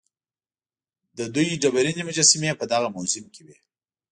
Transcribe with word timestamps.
د 1.17 1.19
دوی 1.35 1.49
ډبرینې 1.63 2.03
مجسمې 2.09 2.51
په 2.59 2.65
دغه 2.71 2.87
موزیم 2.95 3.25
کې 3.33 3.41
وې. 3.45 3.57